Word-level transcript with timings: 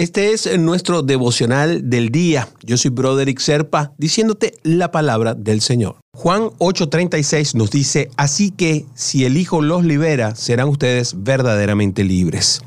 Este 0.00 0.32
es 0.32 0.58
nuestro 0.58 1.02
devocional 1.02 1.90
del 1.90 2.08
día. 2.08 2.48
Yo 2.62 2.78
soy 2.78 2.90
Broderick 2.90 3.38
Serpa, 3.38 3.92
diciéndote 3.98 4.54
la 4.62 4.90
palabra 4.90 5.34
del 5.34 5.60
Señor. 5.60 5.96
Juan 6.14 6.44
8:36 6.56 7.54
nos 7.54 7.70
dice, 7.70 8.08
así 8.16 8.50
que 8.50 8.86
si 8.94 9.26
el 9.26 9.36
Hijo 9.36 9.60
los 9.60 9.84
libera, 9.84 10.34
serán 10.36 10.70
ustedes 10.70 11.22
verdaderamente 11.22 12.02
libres. 12.02 12.62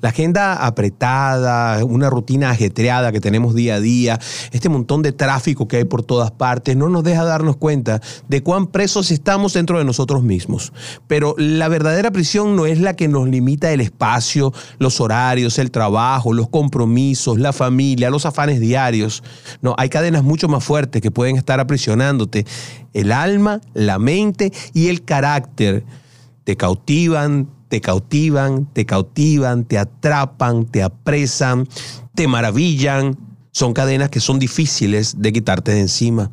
La 0.00 0.10
agenda 0.10 0.66
apretada, 0.66 1.84
una 1.84 2.10
rutina 2.10 2.50
ajetreada 2.50 3.12
que 3.12 3.20
tenemos 3.20 3.54
día 3.54 3.76
a 3.76 3.80
día, 3.80 4.18
este 4.52 4.68
montón 4.68 5.02
de 5.02 5.12
tráfico 5.12 5.68
que 5.68 5.78
hay 5.78 5.84
por 5.84 6.02
todas 6.02 6.30
partes, 6.30 6.76
no 6.76 6.88
nos 6.88 7.04
deja 7.04 7.24
darnos 7.24 7.56
cuenta 7.56 8.00
de 8.28 8.42
cuán 8.42 8.66
presos 8.66 9.10
estamos 9.10 9.52
dentro 9.52 9.78
de 9.78 9.84
nosotros 9.84 10.22
mismos. 10.22 10.72
Pero 11.06 11.34
la 11.38 11.68
verdadera 11.68 12.10
prisión 12.10 12.56
no 12.56 12.66
es 12.66 12.80
la 12.80 12.94
que 12.94 13.08
nos 13.08 13.28
limita 13.28 13.72
el 13.72 13.80
espacio, 13.80 14.52
los 14.78 15.00
horarios, 15.00 15.58
el 15.58 15.70
trabajo, 15.70 16.32
los 16.32 16.48
compromisos, 16.48 17.38
la 17.38 17.52
familia, 17.52 18.10
los 18.10 18.26
afanes 18.26 18.60
diarios. 18.60 19.22
No, 19.62 19.74
hay 19.78 19.88
cadenas 19.88 20.22
mucho 20.22 20.48
más 20.48 20.64
fuertes 20.64 21.02
que 21.02 21.10
pueden 21.10 21.36
estar 21.36 21.60
aprisionándote. 21.60 22.46
El 22.92 23.12
alma, 23.12 23.60
la 23.74 23.98
mente 23.98 24.52
y 24.72 24.88
el 24.88 25.04
carácter 25.04 25.84
te 26.44 26.56
cautivan, 26.56 27.48
te 27.74 27.80
cautivan, 27.80 28.66
te 28.72 28.86
cautivan, 28.86 29.64
te 29.64 29.78
atrapan, 29.78 30.64
te 30.64 30.84
apresan, 30.84 31.68
te 32.14 32.28
maravillan. 32.28 33.18
Son 33.50 33.72
cadenas 33.72 34.10
que 34.10 34.20
son 34.20 34.38
difíciles 34.38 35.16
de 35.18 35.32
quitarte 35.32 35.72
de 35.72 35.80
encima. 35.80 36.30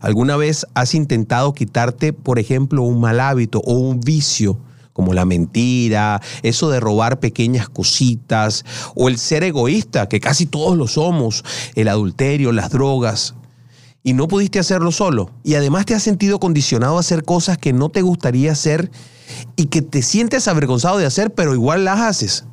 ¿Alguna 0.00 0.38
vez 0.38 0.64
has 0.72 0.94
intentado 0.94 1.52
quitarte, 1.52 2.14
por 2.14 2.38
ejemplo, 2.38 2.84
un 2.84 3.02
mal 3.02 3.20
hábito 3.20 3.60
o 3.66 3.74
un 3.74 4.00
vicio? 4.00 4.58
como 4.94 5.12
la 5.12 5.26
mentira, 5.26 6.20
eso 6.42 6.70
de 6.70 6.80
robar 6.80 7.20
pequeñas 7.20 7.68
cositas, 7.68 8.64
o 8.96 9.08
el 9.08 9.16
ser 9.16 9.44
egoísta, 9.44 10.08
que 10.08 10.18
casi 10.18 10.46
todos 10.46 10.76
lo 10.76 10.88
somos, 10.88 11.44
el 11.76 11.86
adulterio, 11.86 12.50
las 12.50 12.70
drogas, 12.70 13.34
y 14.02 14.14
no 14.14 14.26
pudiste 14.26 14.58
hacerlo 14.58 14.90
solo, 14.90 15.30
y 15.44 15.54
además 15.54 15.86
te 15.86 15.94
has 15.94 16.02
sentido 16.02 16.40
condicionado 16.40 16.96
a 16.96 17.00
hacer 17.00 17.22
cosas 17.22 17.58
que 17.58 17.72
no 17.72 17.90
te 17.90 18.02
gustaría 18.02 18.50
hacer 18.50 18.90
y 19.58 19.66
que 19.66 19.82
te 19.82 20.02
sientes 20.02 20.46
avergonzado 20.46 20.98
de 20.98 21.04
hacer, 21.04 21.34
pero 21.34 21.52
igual 21.52 21.84
las 21.84 22.00
haces. 22.00 22.44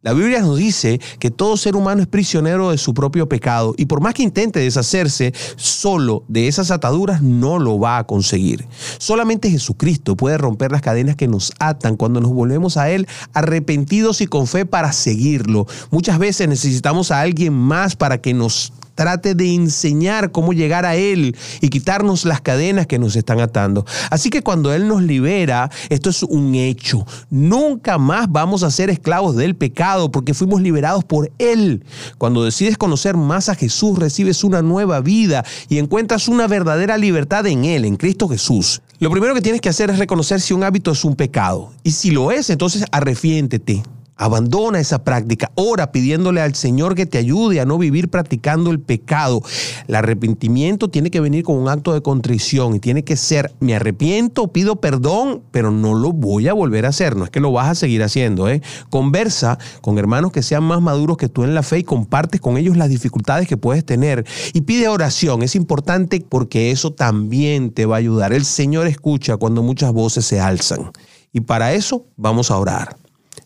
La 0.00 0.14
Biblia 0.14 0.40
nos 0.40 0.56
dice 0.56 0.98
que 1.18 1.30
todo 1.30 1.58
ser 1.58 1.76
humano 1.76 2.00
es 2.00 2.08
prisionero 2.08 2.70
de 2.70 2.78
su 2.78 2.94
propio 2.94 3.28
pecado 3.28 3.74
y 3.76 3.84
por 3.84 4.00
más 4.00 4.14
que 4.14 4.22
intente 4.22 4.58
deshacerse 4.58 5.34
solo 5.56 6.24
de 6.26 6.48
esas 6.48 6.70
ataduras, 6.70 7.20
no 7.20 7.58
lo 7.58 7.78
va 7.78 7.98
a 7.98 8.06
conseguir. 8.06 8.64
Solamente 8.96 9.50
Jesucristo 9.50 10.16
puede 10.16 10.38
romper 10.38 10.72
las 10.72 10.80
cadenas 10.80 11.16
que 11.16 11.28
nos 11.28 11.52
atan 11.58 11.98
cuando 11.98 12.22
nos 12.22 12.32
volvemos 12.32 12.78
a 12.78 12.88
Él 12.88 13.06
arrepentidos 13.34 14.22
y 14.22 14.26
con 14.26 14.46
fe 14.46 14.64
para 14.64 14.92
seguirlo. 14.92 15.66
Muchas 15.90 16.18
veces 16.18 16.48
necesitamos 16.48 17.10
a 17.10 17.20
alguien 17.20 17.52
más 17.52 17.94
para 17.94 18.22
que 18.22 18.32
nos 18.32 18.72
trate 19.00 19.34
de 19.34 19.54
enseñar 19.54 20.30
cómo 20.30 20.52
llegar 20.52 20.84
a 20.84 20.94
Él 20.94 21.34
y 21.62 21.70
quitarnos 21.70 22.26
las 22.26 22.42
cadenas 22.42 22.86
que 22.86 22.98
nos 22.98 23.16
están 23.16 23.40
atando. 23.40 23.86
Así 24.10 24.28
que 24.28 24.42
cuando 24.42 24.74
Él 24.74 24.88
nos 24.88 25.02
libera, 25.02 25.70
esto 25.88 26.10
es 26.10 26.22
un 26.22 26.54
hecho. 26.54 27.06
Nunca 27.30 27.96
más 27.96 28.30
vamos 28.30 28.62
a 28.62 28.70
ser 28.70 28.90
esclavos 28.90 29.36
del 29.36 29.56
pecado 29.56 30.12
porque 30.12 30.34
fuimos 30.34 30.60
liberados 30.60 31.02
por 31.02 31.32
Él. 31.38 31.82
Cuando 32.18 32.44
decides 32.44 32.76
conocer 32.76 33.16
más 33.16 33.48
a 33.48 33.54
Jesús, 33.54 33.98
recibes 33.98 34.44
una 34.44 34.60
nueva 34.60 35.00
vida 35.00 35.46
y 35.70 35.78
encuentras 35.78 36.28
una 36.28 36.46
verdadera 36.46 36.98
libertad 36.98 37.46
en 37.46 37.64
Él, 37.64 37.86
en 37.86 37.96
Cristo 37.96 38.28
Jesús. 38.28 38.82
Lo 38.98 39.10
primero 39.10 39.34
que 39.34 39.40
tienes 39.40 39.62
que 39.62 39.70
hacer 39.70 39.88
es 39.88 39.98
reconocer 39.98 40.42
si 40.42 40.52
un 40.52 40.62
hábito 40.62 40.90
es 40.90 41.06
un 41.06 41.16
pecado. 41.16 41.72
Y 41.84 41.92
si 41.92 42.10
lo 42.10 42.32
es, 42.32 42.50
entonces 42.50 42.84
arrepiéntete. 42.92 43.82
Abandona 44.20 44.80
esa 44.80 45.02
práctica. 45.02 45.50
Ora 45.54 45.92
pidiéndole 45.92 46.42
al 46.42 46.54
Señor 46.54 46.94
que 46.94 47.06
te 47.06 47.16
ayude 47.16 47.58
a 47.58 47.64
no 47.64 47.78
vivir 47.78 48.10
practicando 48.10 48.70
el 48.70 48.78
pecado. 48.78 49.40
El 49.88 49.94
arrepentimiento 49.94 50.90
tiene 50.90 51.10
que 51.10 51.20
venir 51.20 51.42
con 51.42 51.56
un 51.56 51.70
acto 51.70 51.94
de 51.94 52.02
contrición 52.02 52.74
y 52.74 52.80
tiene 52.80 53.02
que 53.02 53.16
ser, 53.16 53.54
me 53.60 53.74
arrepiento, 53.74 54.48
pido 54.48 54.76
perdón, 54.76 55.42
pero 55.52 55.70
no 55.70 55.94
lo 55.94 56.12
voy 56.12 56.48
a 56.48 56.52
volver 56.52 56.84
a 56.84 56.90
hacer. 56.90 57.16
No 57.16 57.24
es 57.24 57.30
que 57.30 57.40
lo 57.40 57.50
vas 57.50 57.70
a 57.70 57.74
seguir 57.74 58.02
haciendo. 58.02 58.46
¿eh? 58.50 58.60
Conversa 58.90 59.58
con 59.80 59.96
hermanos 59.96 60.32
que 60.32 60.42
sean 60.42 60.64
más 60.64 60.82
maduros 60.82 61.16
que 61.16 61.30
tú 61.30 61.44
en 61.44 61.54
la 61.54 61.62
fe 61.62 61.78
y 61.78 61.84
compartes 61.84 62.42
con 62.42 62.58
ellos 62.58 62.76
las 62.76 62.90
dificultades 62.90 63.48
que 63.48 63.56
puedes 63.56 63.86
tener. 63.86 64.26
Y 64.52 64.60
pide 64.60 64.88
oración. 64.88 65.42
Es 65.42 65.56
importante 65.56 66.22
porque 66.28 66.70
eso 66.70 66.92
también 66.92 67.70
te 67.70 67.86
va 67.86 67.96
a 67.96 68.00
ayudar. 68.00 68.34
El 68.34 68.44
Señor 68.44 68.86
escucha 68.86 69.38
cuando 69.38 69.62
muchas 69.62 69.94
voces 69.94 70.26
se 70.26 70.40
alzan. 70.40 70.90
Y 71.32 71.40
para 71.40 71.72
eso 71.72 72.04
vamos 72.18 72.50
a 72.50 72.58
orar. 72.58 72.99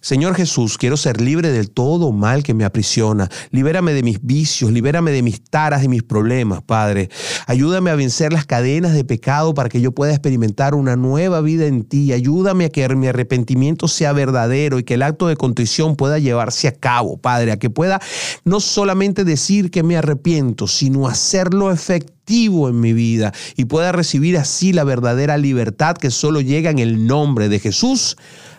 Señor 0.04 0.34
Jesús, 0.34 0.76
quiero 0.76 0.98
ser 0.98 1.22
libre 1.22 1.50
del 1.50 1.70
todo 1.70 2.12
mal 2.12 2.42
que 2.42 2.52
me 2.52 2.66
aprisiona. 2.66 3.30
Libérame 3.52 3.94
de 3.94 4.02
mis 4.02 4.22
vicios, 4.22 4.70
libérame 4.70 5.12
de 5.12 5.22
mis 5.22 5.42
taras 5.42 5.82
y 5.82 5.88
mis 5.88 6.02
problemas, 6.02 6.60
Padre. 6.62 7.08
Ayúdame 7.46 7.88
a 7.88 7.94
vencer 7.94 8.30
las 8.30 8.44
cadenas 8.44 8.92
de 8.92 9.02
pecado 9.02 9.54
para 9.54 9.70
que 9.70 9.80
yo 9.80 9.92
pueda 9.92 10.12
experimentar 10.12 10.74
una 10.74 10.94
nueva 10.94 11.40
vida 11.40 11.64
en 11.64 11.84
ti. 11.84 12.12
Ayúdame 12.12 12.66
a 12.66 12.68
que 12.68 12.86
mi 12.94 13.06
arrepentimiento 13.06 13.88
sea 13.88 14.12
verdadero 14.12 14.78
y 14.78 14.84
que 14.84 14.92
el 14.92 15.02
acto 15.02 15.26
de 15.26 15.38
contrición 15.38 15.96
pueda 15.96 16.18
llevarse 16.18 16.68
a 16.68 16.72
cabo, 16.72 17.16
Padre, 17.16 17.52
a 17.52 17.56
que 17.56 17.70
pueda 17.70 17.98
no 18.44 18.60
solamente 18.60 19.24
decir 19.24 19.70
que 19.70 19.82
me 19.82 19.96
arrepiento, 19.96 20.66
sino 20.66 21.08
hacerlo 21.08 21.72
efectivo 21.72 22.68
en 22.68 22.78
mi 22.78 22.92
vida 22.92 23.32
y 23.56 23.64
pueda 23.64 23.90
recibir 23.90 24.36
así 24.36 24.74
la 24.74 24.84
verdadera 24.84 25.38
libertad 25.38 25.96
que 25.96 26.10
solo 26.10 26.42
llega 26.42 26.68
en 26.68 26.78
el 26.78 27.06
nombre 27.06 27.48
de 27.48 27.58
Jesús. 27.58 28.18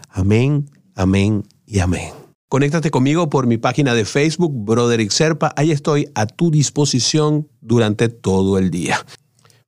Amén 0.09 0.65
Amén 0.95 1.43
y 1.65 1.79
amén. 1.79 2.13
Conéctate 2.47 2.89
conmigo 2.89 3.29
por 3.29 3.47
mi 3.47 3.57
página 3.57 3.93
de 3.93 4.05
Facebook, 4.05 4.53
Broderick 4.53 5.11
Serpa. 5.11 5.53
Ahí 5.57 5.71
estoy 5.71 6.07
a 6.15 6.25
tu 6.25 6.51
disposición 6.51 7.49
durante 7.59 8.07
todo 8.07 8.57
el 8.57 8.71
día. 8.71 9.05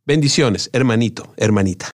Bendiciones, 0.06 0.70
hermanito, 0.72 1.34
hermanita. 1.36 1.86